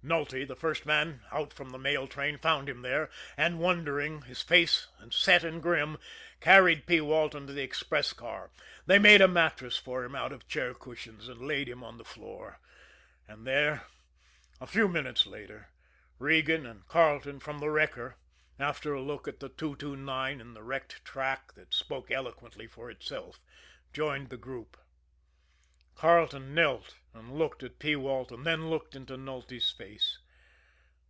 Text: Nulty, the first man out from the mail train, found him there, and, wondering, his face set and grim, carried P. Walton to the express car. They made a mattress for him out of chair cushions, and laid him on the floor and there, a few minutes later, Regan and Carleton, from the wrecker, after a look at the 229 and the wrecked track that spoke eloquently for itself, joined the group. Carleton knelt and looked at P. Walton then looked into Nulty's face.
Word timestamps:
Nulty, 0.00 0.44
the 0.44 0.56
first 0.56 0.86
man 0.86 1.22
out 1.32 1.52
from 1.52 1.70
the 1.70 1.78
mail 1.78 2.06
train, 2.06 2.38
found 2.38 2.68
him 2.68 2.82
there, 2.82 3.10
and, 3.36 3.58
wondering, 3.58 4.22
his 4.22 4.40
face 4.40 4.86
set 5.10 5.42
and 5.42 5.60
grim, 5.60 5.98
carried 6.40 6.86
P. 6.86 7.00
Walton 7.00 7.48
to 7.48 7.52
the 7.52 7.62
express 7.64 8.12
car. 8.12 8.50
They 8.86 9.00
made 9.00 9.20
a 9.20 9.26
mattress 9.26 9.76
for 9.76 10.04
him 10.04 10.14
out 10.14 10.32
of 10.32 10.46
chair 10.46 10.72
cushions, 10.72 11.28
and 11.28 11.42
laid 11.42 11.68
him 11.68 11.82
on 11.82 11.98
the 11.98 12.04
floor 12.04 12.60
and 13.26 13.44
there, 13.44 13.86
a 14.60 14.68
few 14.68 14.86
minutes 14.88 15.26
later, 15.26 15.68
Regan 16.20 16.64
and 16.64 16.86
Carleton, 16.86 17.40
from 17.40 17.58
the 17.58 17.68
wrecker, 17.68 18.16
after 18.58 18.94
a 18.94 19.02
look 19.02 19.26
at 19.26 19.40
the 19.40 19.48
229 19.48 20.40
and 20.40 20.54
the 20.56 20.62
wrecked 20.62 21.04
track 21.04 21.54
that 21.54 21.74
spoke 21.74 22.12
eloquently 22.12 22.68
for 22.68 22.88
itself, 22.88 23.40
joined 23.92 24.30
the 24.30 24.36
group. 24.38 24.76
Carleton 25.96 26.54
knelt 26.54 26.94
and 27.12 27.36
looked 27.36 27.64
at 27.64 27.80
P. 27.80 27.96
Walton 27.96 28.44
then 28.44 28.70
looked 28.70 28.94
into 28.94 29.16
Nulty's 29.16 29.72
face. 29.72 30.18